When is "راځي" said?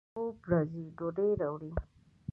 0.51-0.83